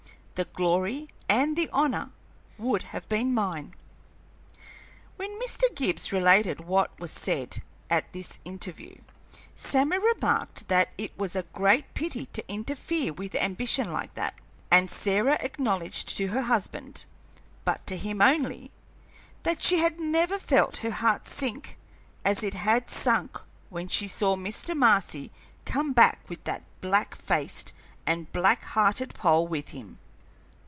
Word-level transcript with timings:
The 0.35 0.45
glory 0.45 1.07
and 1.29 1.55
the 1.55 1.69
honor 1.69 2.13
would 2.57 2.81
have 2.97 3.07
been 3.07 3.31
mine." 3.31 3.75
When 5.15 5.39
Mr. 5.39 5.65
Gibbs 5.75 6.11
related 6.11 6.61
what 6.61 6.99
was 6.99 7.11
said 7.11 7.61
at 7.91 8.11
this 8.11 8.39
interview, 8.43 8.95
Sammy 9.55 9.99
remarked 9.99 10.67
that 10.67 10.89
it 10.97 11.15
was 11.15 11.35
a 11.35 11.43
great 11.43 11.93
pity 11.93 12.25
to 12.25 12.51
interfere 12.51 13.13
with 13.13 13.35
ambition 13.35 13.93
like 13.93 14.15
that, 14.15 14.33
and 14.71 14.89
Sarah 14.89 15.37
acknowledged 15.41 16.17
to 16.17 16.29
her 16.29 16.41
husband, 16.41 17.05
but 17.63 17.85
to 17.85 17.95
him 17.95 18.19
only, 18.19 18.71
that 19.43 19.61
she 19.61 19.77
had 19.77 19.99
never 19.99 20.39
felt 20.39 20.77
her 20.77 20.89
heart 20.89 21.27
sink 21.27 21.77
as 22.25 22.41
it 22.41 22.55
had 22.55 22.89
sunk 22.89 23.39
when 23.69 23.87
she 23.87 24.07
saw 24.07 24.35
Mr. 24.35 24.75
Marcy 24.75 25.31
coming 25.65 25.93
back 25.93 26.21
with 26.27 26.43
that 26.45 26.63
black 26.81 27.13
faced 27.13 27.73
and 28.07 28.31
black 28.31 28.63
hearted 28.65 29.13
Pole 29.13 29.47
with 29.47 29.69
him. 29.69 29.99